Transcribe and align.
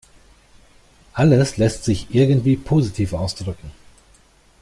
Alles 1.13 1.57
lässt 1.57 1.83
sich 1.83 2.07
irgendwie 2.09 2.57
positiv 2.57 3.13
ausdrücken. 3.13 3.69